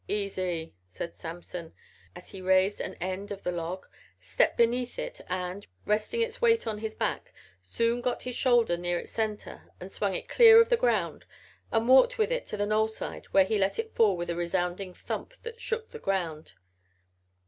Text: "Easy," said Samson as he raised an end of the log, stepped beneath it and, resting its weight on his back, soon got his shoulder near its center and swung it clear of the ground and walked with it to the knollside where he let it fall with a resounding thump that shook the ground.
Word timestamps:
"Easy," 0.07 0.73
said 0.89 1.15
Samson 1.15 1.75
as 2.15 2.29
he 2.29 2.41
raised 2.41 2.81
an 2.81 2.95
end 2.95 3.31
of 3.31 3.43
the 3.43 3.51
log, 3.51 3.85
stepped 4.19 4.57
beneath 4.57 4.97
it 4.97 5.21
and, 5.29 5.67
resting 5.85 6.21
its 6.21 6.41
weight 6.41 6.65
on 6.65 6.79
his 6.79 6.95
back, 6.95 7.31
soon 7.61 8.01
got 8.01 8.23
his 8.23 8.35
shoulder 8.35 8.77
near 8.77 8.97
its 8.97 9.11
center 9.11 9.71
and 9.79 9.91
swung 9.91 10.15
it 10.15 10.27
clear 10.27 10.59
of 10.59 10.69
the 10.69 10.75
ground 10.75 11.25
and 11.71 11.87
walked 11.87 12.17
with 12.17 12.31
it 12.31 12.47
to 12.47 12.57
the 12.57 12.65
knollside 12.65 13.25
where 13.25 13.45
he 13.45 13.59
let 13.59 13.77
it 13.77 13.93
fall 13.93 14.17
with 14.17 14.31
a 14.31 14.35
resounding 14.35 14.91
thump 14.91 15.35
that 15.43 15.61
shook 15.61 15.91
the 15.91 15.99
ground. 15.99 16.53